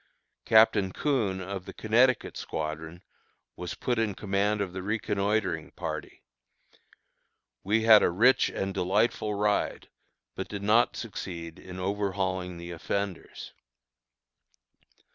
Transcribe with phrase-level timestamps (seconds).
[0.45, 3.03] Captain Coon, of the Connecticut squadron,
[3.55, 6.23] was put in command of the reconnoitring party.
[7.63, 9.89] We had a rich and delightful ride,
[10.33, 13.53] but did not succeed in overhauling the offenders.